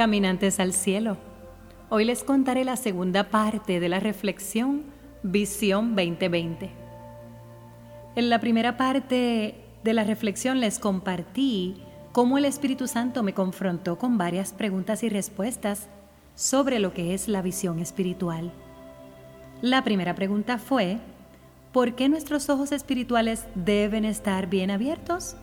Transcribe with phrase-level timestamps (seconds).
[0.00, 1.18] caminantes al cielo.
[1.90, 4.84] Hoy les contaré la segunda parte de la reflexión
[5.22, 6.70] Visión 2020.
[8.16, 11.82] En la primera parte de la reflexión les compartí
[12.12, 15.90] cómo el Espíritu Santo me confrontó con varias preguntas y respuestas
[16.34, 18.52] sobre lo que es la visión espiritual.
[19.60, 20.96] La primera pregunta fue,
[21.74, 25.36] ¿por qué nuestros ojos espirituales deben estar bien abiertos?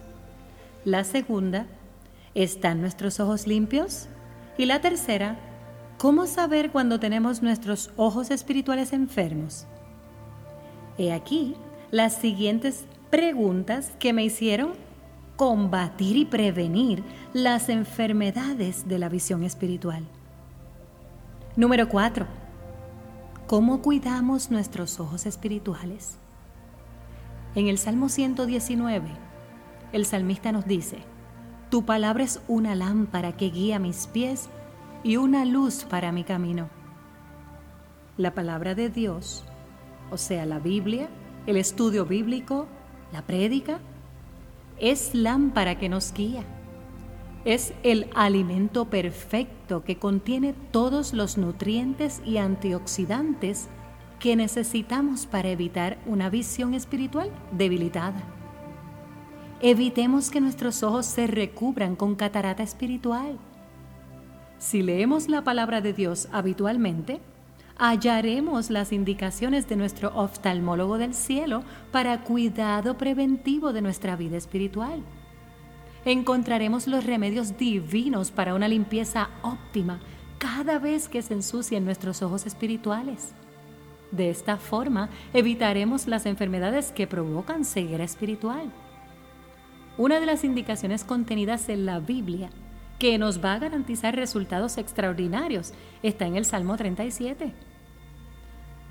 [0.84, 1.68] La segunda,
[2.34, 4.10] ¿están nuestros ojos limpios?
[4.58, 5.38] Y la tercera,
[5.98, 9.68] ¿cómo saber cuando tenemos nuestros ojos espirituales enfermos?
[10.98, 11.56] He aquí
[11.92, 14.74] las siguientes preguntas que me hicieron
[15.36, 20.04] combatir y prevenir las enfermedades de la visión espiritual.
[21.56, 22.26] Número 4.
[23.46, 26.18] ¿Cómo cuidamos nuestros ojos espirituales?
[27.54, 29.08] En el Salmo 119,
[29.94, 30.98] el salmista nos dice,
[31.70, 34.50] tu palabra es una lámpara que guía mis pies
[35.04, 36.70] y una luz para mi camino.
[38.18, 39.46] La palabra de Dios,
[40.10, 41.10] o sea, la Biblia,
[41.46, 42.68] el estudio bíblico,
[43.12, 43.80] la prédica,
[44.80, 46.44] es lámpara que nos guía.
[47.46, 53.68] Es el alimento perfecto que contiene todos los nutrientes y antioxidantes
[54.20, 58.24] que necesitamos para evitar una visión espiritual debilitada.
[59.62, 63.40] Evitemos que nuestros ojos se recubran con catarata espiritual.
[64.60, 67.22] Si leemos la palabra de Dios habitualmente,
[67.76, 75.02] hallaremos las indicaciones de nuestro oftalmólogo del cielo para cuidado preventivo de nuestra vida espiritual.
[76.06, 80.00] Encontraremos los remedios divinos para una limpieza óptima
[80.38, 83.34] cada vez que se ensucien nuestros ojos espirituales.
[84.12, 88.72] De esta forma evitaremos las enfermedades que provocan ceguera espiritual.
[89.98, 92.52] Una de las indicaciones contenidas en la Biblia
[93.00, 95.74] que nos va a garantizar resultados extraordinarios
[96.04, 97.52] está en el Salmo 37.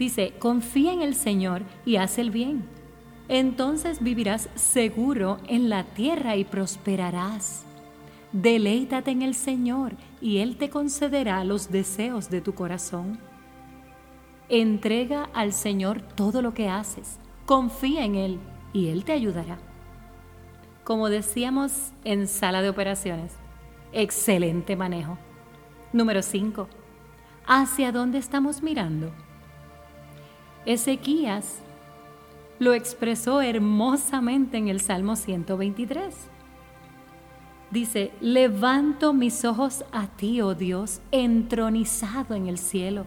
[0.01, 2.64] Dice, confía en el Señor y haz el bien.
[3.29, 7.64] Entonces vivirás seguro en la tierra y prosperarás.
[8.33, 13.20] Deleítate en el Señor y Él te concederá los deseos de tu corazón.
[14.48, 17.20] Entrega al Señor todo lo que haces.
[17.47, 18.41] Confía en Él
[18.73, 19.57] y Él te ayudará
[20.86, 23.33] como decíamos en sala de operaciones.
[23.92, 25.19] Excelente manejo.
[25.92, 26.69] Número 5.
[27.45, 29.11] ¿Hacia dónde estamos mirando?
[30.64, 31.58] Ezequías
[32.61, 36.14] lo expresó hermosamente en el Salmo 123.
[37.73, 43.07] Dice, levanto mis ojos a ti, oh Dios, entronizado en el cielo.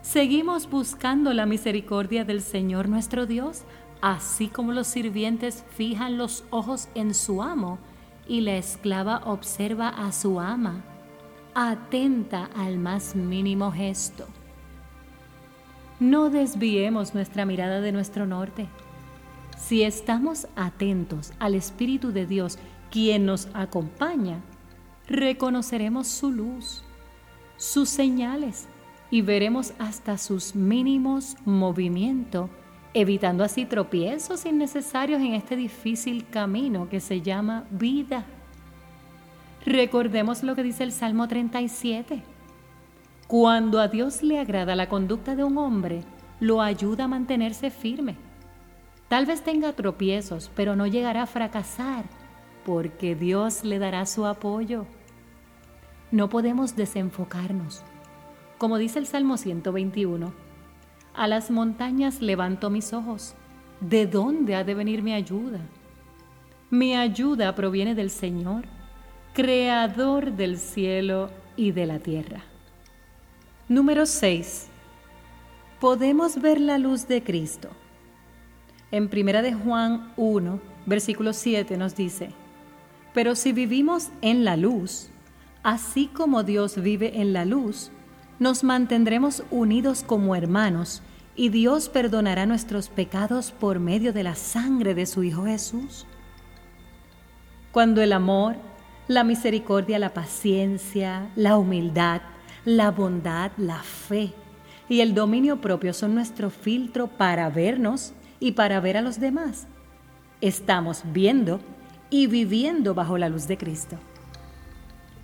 [0.00, 3.64] Seguimos buscando la misericordia del Señor nuestro Dios
[4.00, 7.78] así como los sirvientes fijan los ojos en su amo
[8.26, 10.84] y la esclava observa a su ama,
[11.54, 14.26] atenta al más mínimo gesto.
[15.98, 18.68] No desviemos nuestra mirada de nuestro norte.
[19.56, 22.58] Si estamos atentos al Espíritu de Dios,
[22.90, 24.40] quien nos acompaña,
[25.08, 26.84] reconoceremos su luz,
[27.56, 28.68] sus señales
[29.10, 32.50] y veremos hasta sus mínimos movimientos
[32.94, 38.24] evitando así tropiezos innecesarios en este difícil camino que se llama vida.
[39.64, 42.22] Recordemos lo que dice el Salmo 37.
[43.26, 46.02] Cuando a Dios le agrada la conducta de un hombre,
[46.40, 48.16] lo ayuda a mantenerse firme.
[49.08, 52.04] Tal vez tenga tropiezos, pero no llegará a fracasar,
[52.64, 54.86] porque Dios le dará su apoyo.
[56.10, 57.82] No podemos desenfocarnos.
[58.56, 60.32] Como dice el Salmo 121,
[61.18, 63.34] a las montañas levanto mis ojos.
[63.80, 65.58] ¿De dónde ha de venir mi ayuda?
[66.70, 68.64] Mi ayuda proviene del Señor,
[69.34, 72.42] creador del cielo y de la tierra.
[73.68, 74.68] Número 6.
[75.80, 77.68] Podemos ver la luz de Cristo.
[78.92, 82.30] En Primera de Juan 1, versículo 7 nos dice,
[83.12, 85.08] Pero si vivimos en la luz,
[85.64, 87.90] así como Dios vive en la luz,
[88.38, 91.02] nos mantendremos unidos como hermanos
[91.38, 96.04] y Dios perdonará nuestros pecados por medio de la sangre de su Hijo Jesús.
[97.70, 98.56] Cuando el amor,
[99.06, 102.22] la misericordia, la paciencia, la humildad,
[102.64, 104.32] la bondad, la fe
[104.88, 109.68] y el dominio propio son nuestro filtro para vernos y para ver a los demás,
[110.40, 111.60] estamos viendo
[112.10, 113.96] y viviendo bajo la luz de Cristo.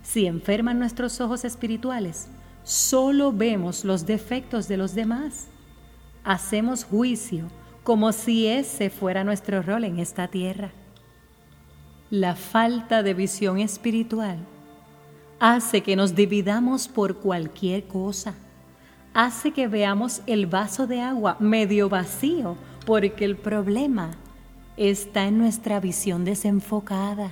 [0.01, 2.29] Si enferman nuestros ojos espirituales,
[2.63, 5.49] solo vemos los defectos de los demás
[6.25, 7.45] hacemos juicio
[7.83, 10.71] como si ese fuera nuestro rol en esta tierra.
[12.09, 14.39] La falta de visión espiritual
[15.39, 18.33] hace que nos dividamos por cualquier cosa.
[19.13, 24.11] Hace que veamos el vaso de agua medio vacío porque el problema
[24.77, 27.31] está en nuestra visión desenfocada.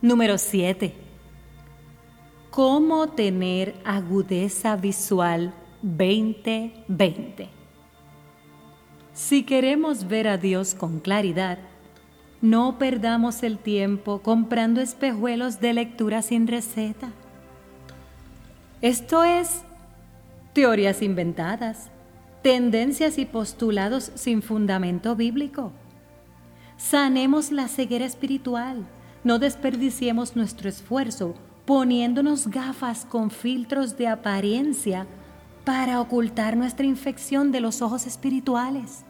[0.00, 0.94] Número 7.
[2.50, 7.48] ¿Cómo tener agudeza visual 2020?
[9.12, 11.58] Si queremos ver a Dios con claridad,
[12.40, 17.10] no perdamos el tiempo comprando espejuelos de lectura sin receta.
[18.80, 19.62] Esto es
[20.52, 21.90] teorías inventadas,
[22.42, 25.72] tendencias y postulados sin fundamento bíblico.
[26.76, 28.86] Sanemos la ceguera espiritual,
[29.24, 35.06] no desperdiciemos nuestro esfuerzo poniéndonos gafas con filtros de apariencia
[35.64, 39.04] para ocultar nuestra infección de los ojos espirituales.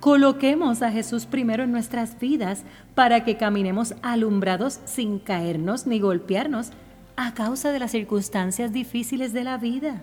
[0.00, 2.64] Coloquemos a Jesús primero en nuestras vidas
[2.94, 6.70] para que caminemos alumbrados sin caernos ni golpearnos
[7.16, 10.02] a causa de las circunstancias difíciles de la vida.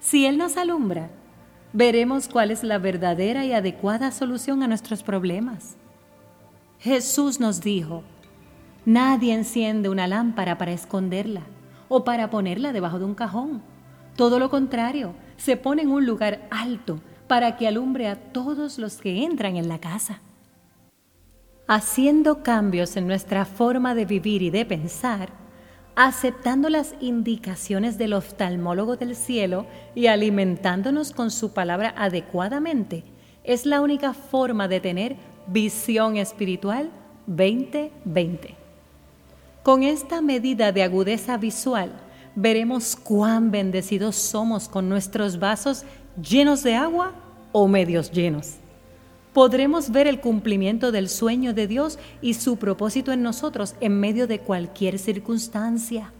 [0.00, 1.10] Si Él nos alumbra,
[1.72, 5.76] veremos cuál es la verdadera y adecuada solución a nuestros problemas.
[6.78, 8.04] Jesús nos dijo,
[8.86, 11.42] nadie enciende una lámpara para esconderla
[11.88, 13.62] o para ponerla debajo de un cajón.
[14.18, 18.96] Todo lo contrario, se pone en un lugar alto para que alumbre a todos los
[18.96, 20.20] que entran en la casa.
[21.68, 25.28] Haciendo cambios en nuestra forma de vivir y de pensar,
[25.94, 33.04] aceptando las indicaciones del oftalmólogo del cielo y alimentándonos con su palabra adecuadamente,
[33.44, 35.16] es la única forma de tener
[35.46, 36.90] visión espiritual
[37.28, 38.56] 2020.
[39.62, 42.07] Con esta medida de agudeza visual,
[42.40, 45.84] veremos cuán bendecidos somos con nuestros vasos
[46.22, 47.12] llenos de agua
[47.50, 48.54] o medios llenos.
[49.32, 54.28] Podremos ver el cumplimiento del sueño de Dios y su propósito en nosotros en medio
[54.28, 56.12] de cualquier circunstancia.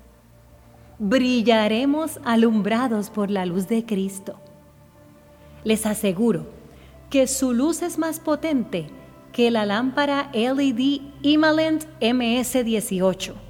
[0.99, 4.41] Brillaremos alumbrados por la luz de Cristo.
[5.63, 6.47] Les aseguro
[7.11, 8.89] que su luz es más potente
[9.33, 13.48] que la lámpara LED Imalent MS18.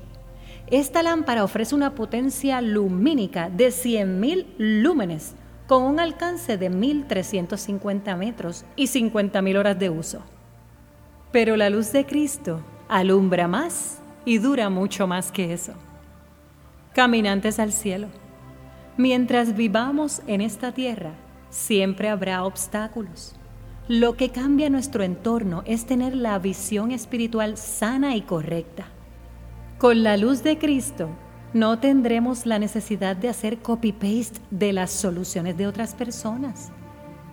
[0.70, 5.34] Esta lámpara ofrece una potencia lumínica de 100.000 lúmenes
[5.66, 10.22] con un alcance de 1.350 metros y 50.000 horas de uso.
[11.32, 15.72] Pero la luz de Cristo alumbra más y dura mucho más que eso.
[16.94, 18.08] Caminantes al cielo,
[18.98, 21.12] mientras vivamos en esta tierra,
[21.48, 23.34] siempre habrá obstáculos.
[23.88, 28.88] Lo que cambia nuestro entorno es tener la visión espiritual sana y correcta.
[29.78, 31.08] Con la luz de Cristo
[31.54, 36.72] no tendremos la necesidad de hacer copy-paste de las soluciones de otras personas.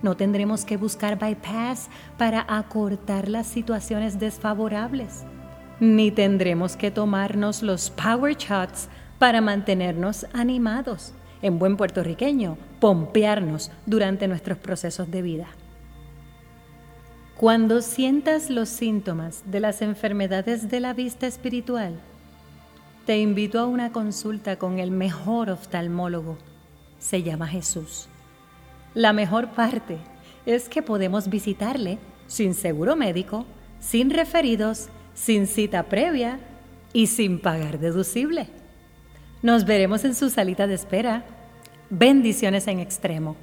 [0.00, 5.24] No tendremos que buscar bypass para acortar las situaciones desfavorables.
[5.80, 8.88] Ni tendremos que tomarnos los power shots
[9.18, 11.14] para mantenernos animados.
[11.42, 15.48] En buen puertorriqueño, pompearnos durante nuestros procesos de vida.
[17.36, 22.00] Cuando sientas los síntomas de las enfermedades de la vista espiritual,
[23.06, 26.36] te invito a una consulta con el mejor oftalmólogo.
[26.98, 28.08] Se llama Jesús.
[28.94, 29.98] La mejor parte
[30.44, 33.46] es que podemos visitarle sin seguro médico,
[33.78, 36.40] sin referidos, sin cita previa
[36.92, 38.48] y sin pagar deducible.
[39.40, 41.24] Nos veremos en su salita de espera.
[41.90, 43.36] Bendiciones en extremo.